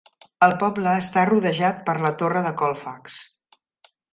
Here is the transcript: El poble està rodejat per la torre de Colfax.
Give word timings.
El 0.45 0.53
poble 0.63 0.93
està 1.01 1.25
rodejat 1.31 1.83
per 1.91 1.97
la 2.07 2.13
torre 2.25 2.43
de 2.49 2.55
Colfax. 2.63 3.21